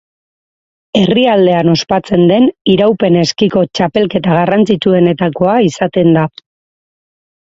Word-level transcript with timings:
Herrialdean 1.01 1.69
ospatzen 1.73 2.23
den 2.31 2.47
iraupen 2.75 3.19
eskiko 3.25 3.65
txapelketa 3.81 4.39
garrantzitsuenetakoa 4.41 5.55
izaten 5.71 6.11
da. 6.21 6.25